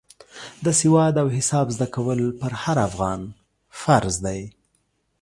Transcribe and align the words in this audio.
د 0.65 0.67
سواد 0.81 1.13
او 1.21 1.27
حساب 1.37 1.67
زده 1.75 1.87
کول 1.95 2.19
پر 2.39 2.51
هر 2.63 2.77
افغان 2.89 3.21
فرض 3.81 4.15
دی. 4.25 4.41